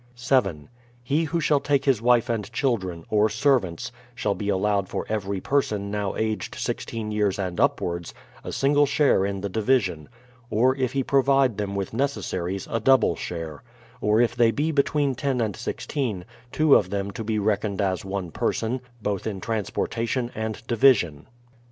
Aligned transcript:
7. 0.15 0.67
He 1.03 1.25
who 1.25 1.39
shall 1.39 1.59
take 1.59 1.85
his 1.85 2.01
wife 2.01 2.27
and 2.27 2.51
children, 2.51 3.05
or 3.11 3.29
servants, 3.29 3.91
shall 4.15 4.33
be 4.33 4.49
allowed 4.49 4.89
for 4.89 5.05
every 5.07 5.39
person 5.39 5.91
now 5.91 6.15
aged 6.15 6.55
sixteen 6.55 7.11
years 7.11 7.37
and 7.37 7.59
upwards, 7.59 8.11
a 8.43 8.51
single 8.51 8.87
share 8.87 9.23
in 9.27 9.41
the 9.41 9.47
division; 9.47 10.09
or 10.49 10.75
if 10.75 10.93
he 10.93 11.03
provide 11.03 11.59
them 11.59 11.75
with 11.75 11.93
necessaries, 11.93 12.67
a 12.71 12.79
double 12.79 13.15
share; 13.15 13.61
or 14.01 14.19
if 14.19 14.35
they 14.35 14.49
be 14.49 14.71
between 14.71 15.13
ten 15.13 15.39
and 15.39 15.55
sixteen, 15.55 16.25
two 16.51 16.73
of 16.75 16.89
them 16.89 17.11
to 17.11 17.23
be 17.23 17.37
reckoned 17.37 17.79
as 17.79 18.03
one 18.03 18.31
person, 18.31 18.81
both 19.03 19.27
in 19.27 19.39
transportation 19.39 20.31
and 20.33 20.65
division. 20.65 21.27